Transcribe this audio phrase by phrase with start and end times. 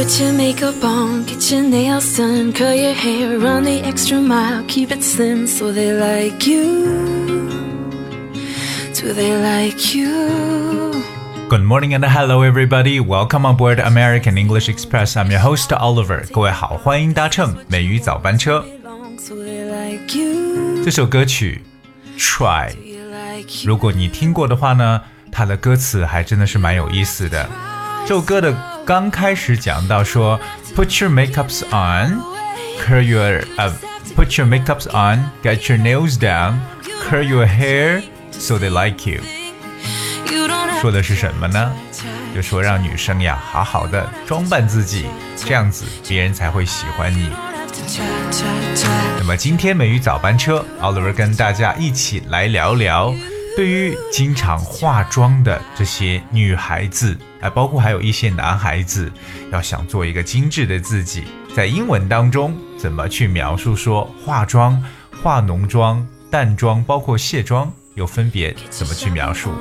[0.00, 4.62] Put your makeup on, get your nails done, curl your hair, run the extra mile,
[4.68, 7.48] keep it slim so they like you.
[8.94, 10.92] Do they like you?
[11.48, 12.98] Good morning and hello everybody.
[13.00, 15.16] Welcome on board American English Express.
[15.16, 16.26] I'm your host Oliver.
[16.32, 18.64] 各位好，欢迎搭乘美语早班车。
[19.18, 20.84] So they like you.
[20.84, 21.62] 这首歌曲《
[22.20, 23.68] Try》， Do you like you?
[23.68, 27.48] 如果你听过的话呢，它的歌词还真的是蛮有意思的。
[28.02, 28.52] 这首歌的
[28.85, 30.39] 刚开始讲到说
[30.75, 32.21] ，Put your makeups on,
[32.79, 33.71] curl your uh,
[34.15, 36.55] put your makeups on, get your nails down,
[37.07, 39.21] curl your hair so they like you。
[40.81, 41.71] 说的是什么呢？
[42.33, 47.29] 就说让女生呀好好的装扮自己，这样子别人才会喜欢你。
[49.17, 53.13] 那么今天美语早班车，Oliver 跟大家一起来聊聊，
[53.55, 59.11] 对于经常化妆的这些女孩子，啊，包括还有一些男孩子，
[59.51, 61.23] 要想做一个精致的自己，
[61.55, 64.81] 在英文当中怎么去描述说化妆、
[65.21, 69.51] 化浓妆、淡妆，包括卸妆，又分别怎么去描述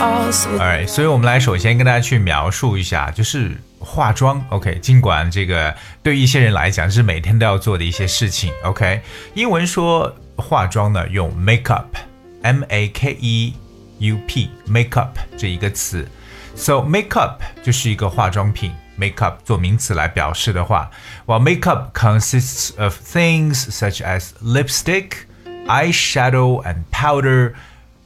[0.00, 0.32] all.
[0.32, 4.43] So Alright，所以我们来首先跟大家去描述一下，就是化妆。
[4.49, 8.51] OK，尽管这个对于一些人来讲是每天都要做的一些事情。
[8.63, 9.01] OK，
[9.33, 13.53] 英文说化妆呢用 makeup，M A K E
[13.99, 16.07] U P，makeup 这一个词。
[16.55, 20.91] So makeup 就是一个化妆品，makeup 做名词来表示的话，
[21.25, 25.25] while makeup consists of things such as lipstick,
[25.67, 27.53] eyeshadow, and powder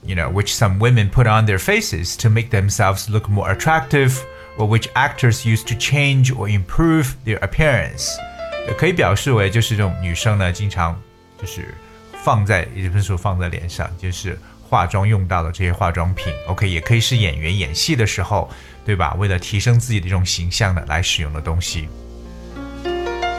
[0.03, 4.19] you know, which some women put on their faces to make themselves look more attractive,
[4.58, 8.08] Or which actors used to change or improve their appearance。
[8.66, 11.00] 也可以表示为就是这种女生呢，经常
[11.40, 11.74] 就是
[12.22, 14.38] 放在，也不是放在脸上，就是
[14.68, 16.32] 化妆用到的这些化妆品。
[16.46, 18.50] OK，也可以是演员演戏的时候，
[18.84, 19.14] 对吧？
[19.14, 21.88] 为了提升自己的这种形象呢，来使用的东西。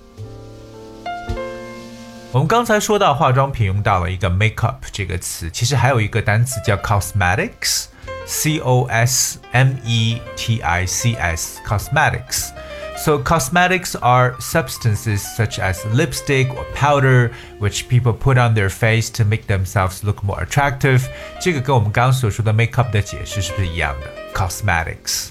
[2.31, 7.85] 我们刚才说到化妆品用到了一个 makeup 这个词，其实还有一个单词叫 cosmetics
[8.26, 16.50] cosmetics，c o s m e t i c s，cosmetics。So cosmetics are substances such as lipstick
[16.50, 21.04] or powder which people put on their face to make themselves look more attractive。
[21.41, 24.06] 这个跟我们刚刚所说的 makeup 的解释是不是一样的？
[24.34, 25.30] cosmetics。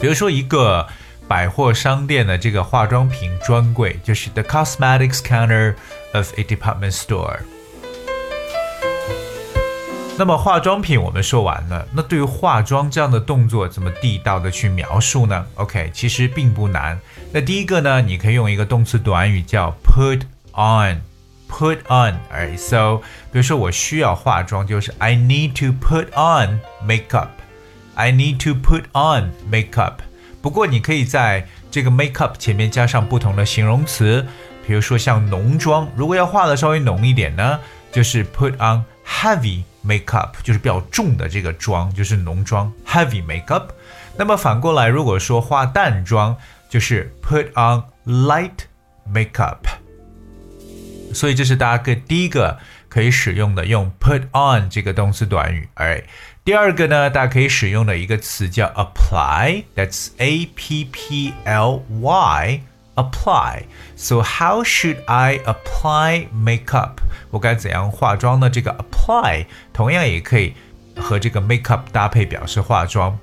[0.00, 0.86] 比如说一个。
[1.28, 5.74] 百货商店的这个化妆品专柜就是 the cosmetics counter
[6.12, 7.40] of a department store。
[10.17, 16.99] 那么化妆品我们说完了，那对于化妆这样的动作怎么地道的去描述呢？OK，其实并不难。
[17.31, 20.21] 那第一个呢，你可以用一个动词短语叫 put
[20.53, 22.19] on，put on。
[22.31, 22.97] Alright, so
[23.31, 27.29] 比如说我需要化妆，就是 I need to put on makeup。
[27.95, 29.95] I need to put on makeup。
[30.41, 34.23] 不过你可以在这个 makeup 前面加上不同的形容词，
[34.67, 37.59] 比如说像浓妆，如果要画的稍微浓一点呢，
[37.91, 43.67] 就是 put on heavy makeup，就是比较重的这个妆，就是浓妆 heavy makeup。
[44.17, 46.35] 那么反过来，如果说化淡妆，
[46.69, 48.65] 就是 put on light
[49.11, 49.57] makeup。
[51.13, 52.57] 所以这是大家个第一个
[52.87, 55.67] 可以使用的用 put on 这个动词短语。
[55.73, 56.03] 哎，
[56.45, 62.61] 第二个呢，大家可以使用的一个词叫 apply，that's a p p l y
[62.95, 63.65] apply.
[63.95, 66.95] So how should I apply makeup?
[67.29, 68.49] 我该怎样化妆呢？
[68.49, 70.53] 这个 apply 同样也可以
[70.97, 73.17] 和这个 makeup 搭配表示化妆。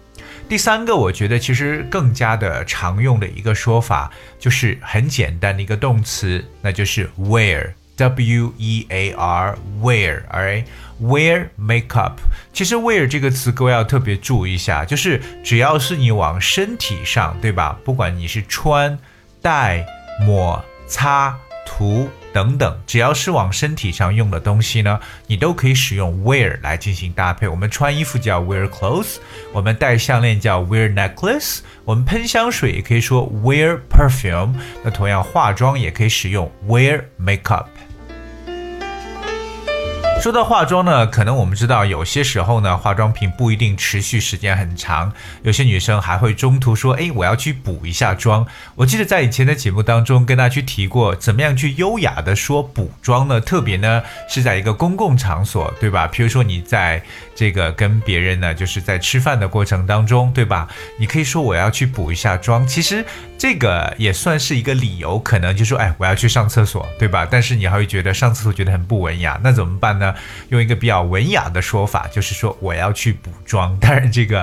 [0.49, 12.15] 第三个，我觉得其实更加的常用的一个说法，就是很简单的一个动词，那就是 wear，w e a r，wear，alright，wear makeup。
[12.53, 17.79] 其实 wear 这个词各位要特别注意一下，就是只要是你往身体上，对吧？
[17.85, 18.99] 不管你是穿、
[19.41, 19.87] 戴、
[20.21, 21.37] 抹、擦。
[21.71, 27.47] 涂等等，只要是往身体上用的东西呢，你都可以使用 wear 来进行搭配。
[27.47, 29.17] 我们穿衣服叫 wear clothes，
[29.53, 34.55] 我们戴项链叫 wear necklace，我们喷香水也可以说 wear perfume。
[34.83, 37.67] 那同样化妆也可以使用 wear makeup。
[40.21, 45.13] 说到化妆呢，可能我们知道有些时候呢，化妆品不一定持续时间很长，
[45.43, 48.45] 有些女生还会中途说：“哎，我要去补一下妆。”
[48.75, 53.41] 我记得在以前的节目当中跟大家去提过，怎么样去优雅的说补妆呢？
[53.41, 56.09] 特别呢是在一个公共场所，对吧？
[56.09, 57.01] 比如说你在
[57.37, 60.69] 这个跟别人呢，就是在吃饭的过程当中，对吧？
[60.99, 63.05] 你可以说我要去补一下妆，其实
[63.39, 70.08] 这个也算是一个理由，可能就说：“哎，我要去上厕所，对吧？”但是你还会觉得上厕所觉得很不文雅，那怎么办呢？
[70.51, 73.77] 用一个比较文雅的说法，就是说我要去补妆。
[73.79, 74.43] 当然，这个，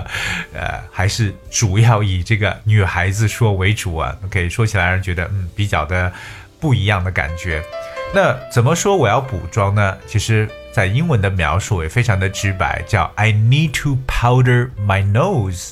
[0.53, 4.15] 呃，还是主要以这个女孩子说为主啊。
[4.25, 6.11] OK，说起来让人觉得嗯比较的
[6.59, 7.63] 不一样的感觉。
[8.13, 9.97] 那怎么说我要补妆呢？
[10.07, 15.71] 其实，在英文的描述也非常的直白，叫 I need to powder my nose。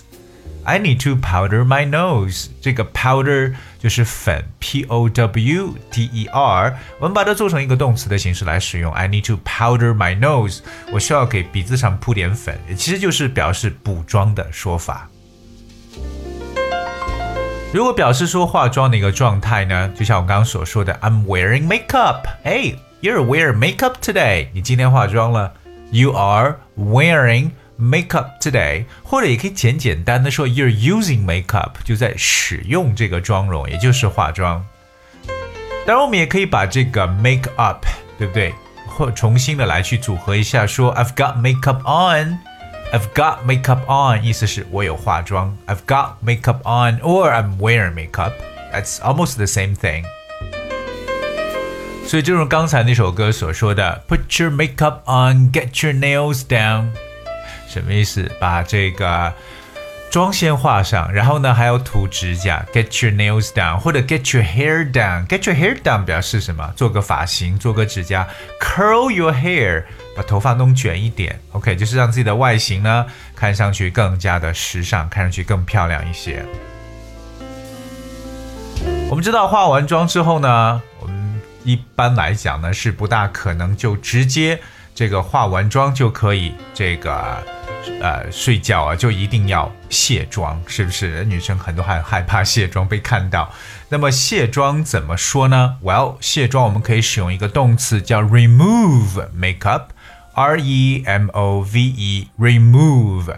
[0.65, 2.47] I need to powder my nose。
[2.61, 6.78] 这个 powder 就是粉，p o w d e r。
[6.98, 8.92] 我们把它做成一个动词的形式来使用。
[8.92, 10.60] I need to powder my nose。
[10.92, 15.08] 我需要给鼻子上铺点粉，其实就是表示补妆的说法。
[17.72, 24.48] 如果表示说化妆的一个状态呢，就像我刚刚所说的，I'm wearing makeup。Hey, you're wearing makeup today。
[24.54, 25.52] 你今天化妆了。
[25.90, 27.52] You are wearing
[27.82, 34.64] makeup today，或者也可以简简单的说 you're using makeup，就在使用这个妆容，也就是化妆。
[35.86, 37.86] 当然，我们也可以把这个 make up，
[38.18, 38.52] 对不对？
[38.86, 45.56] 或重新的来去组合一下，说 I've got makeup on，I've got makeup on，意思是我有化妆。
[45.66, 50.04] I've got makeup on，or I'm wearing makeup，that's almost the same thing。
[52.06, 56.88] 所以，正如刚才那首歌所说的，Put your makeup on，get your nails down。
[57.73, 58.29] 什么意思？
[58.39, 59.33] 把这个
[60.11, 66.71] 妆先画上，然后呢还要涂指甲，get your nails down，或者 get your hair down，get your hair down 表示什么？
[66.75, 68.27] 做个发型，做个指甲
[68.59, 69.83] ，curl your hair，
[70.15, 76.45] 把头发弄卷一点，OK，就是让自己的外形呢看上去更加的时尚，看上去更漂亮一些。
[79.09, 84.59] 我们知道化完妆之后呢，我们一般来讲呢是不大可能就直接
[84.93, 87.43] 这个化完妆就可以这个。
[88.01, 91.23] 呃，睡觉啊，就一定要卸妆，是不是？
[91.25, 93.51] 女生很多很害怕卸妆被看到。
[93.89, 103.35] 那么卸妆怎么说呢？Well，卸妆我们可以使用一个动词叫 remove makeup，r e m o v e，remove。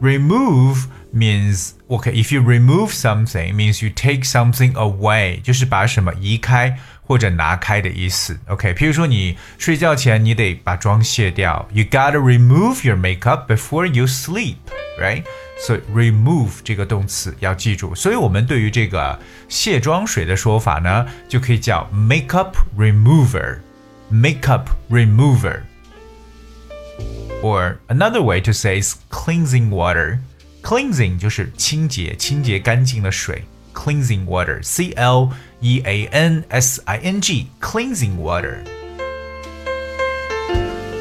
[0.00, 6.77] remove means okay，if you remove something means you take something away，就是把什么移开。
[7.07, 8.73] 或者拿开的意思，OK。
[8.73, 15.23] 譬如说你睡觉前你得把妆卸掉，You gotta remove your makeup before you sleep，right？
[15.59, 17.93] 所以 remove 这个动词要记住。
[17.93, 30.17] 所以我们对于这个卸妆水的说法呢，就可以叫 makeup remover，makeup remover。Or another way to say is cleansing water.
[30.62, 33.44] Cleansing 就是清洁、清洁干净的水。
[33.72, 34.60] cleansing water.
[34.62, 38.56] C L E A N S I N G cleansing water。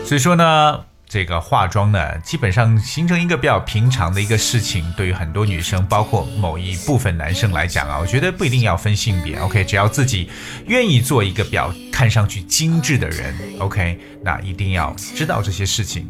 [0.06, 4.86] 所以说呢，这个化妆呢，基本上形成一个比较平常的一个事情。
[4.96, 9.36] 对于很多女生，包括某一部分男生来讲啊，我觉得不一定要分性别。
[9.38, 10.30] OK，只要自己
[10.68, 16.08] 愿意做一个比较看上去精致的人，OK，那一定要知道这些事情。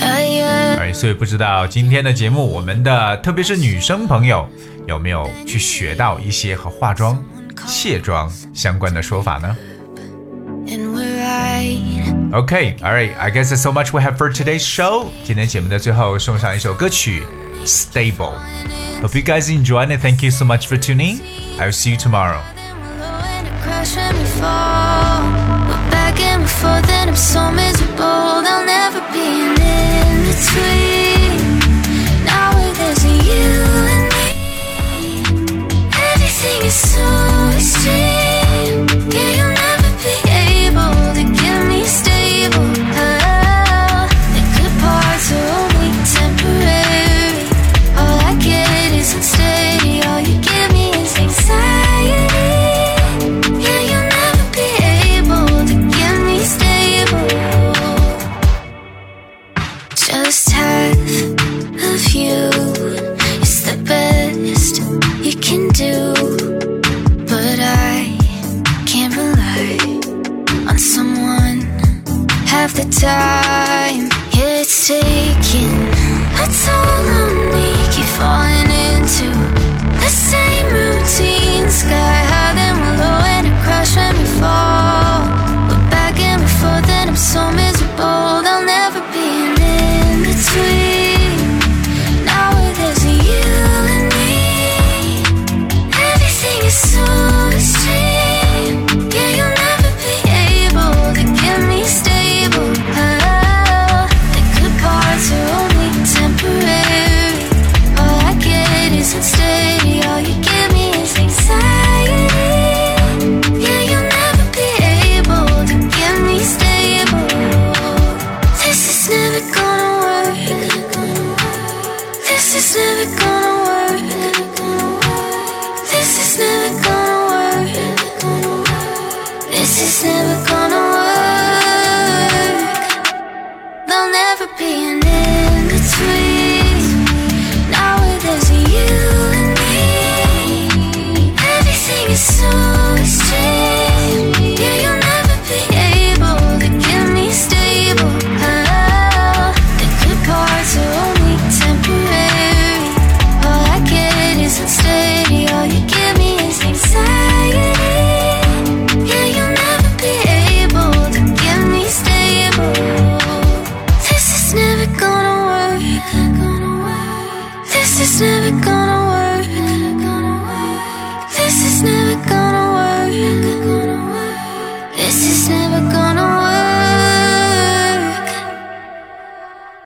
[0.00, 4.48] 哎，所以不知道今天的节目，我们的特别是女生朋友
[4.86, 7.22] 有没有去学到一些和化妆、
[7.66, 9.56] 卸妆相关的说法呢？
[12.32, 13.16] Okay, all right.
[13.18, 15.06] I guess that's so much we have for today's show.
[15.24, 17.22] 今天节目的最后送上一首歌曲，
[17.64, 18.34] Stable.
[19.00, 21.20] Hope you guys enjoyed and thank you so much for tuning.
[21.58, 22.40] I'll see you tomorrow.
[27.86, 28.36] between.
[28.42, 29.19] Now there's you and
[30.41, 30.59] so
[37.53, 38.30] extreme
[65.73, 66.13] do,
[67.25, 68.17] but I
[68.85, 69.77] can't rely
[70.69, 71.61] on someone
[72.45, 74.09] half the time.
[74.33, 75.71] It's taking
[76.35, 77.20] a toll